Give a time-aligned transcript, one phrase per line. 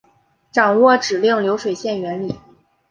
[0.51, 2.35] 掌握指令流水线原理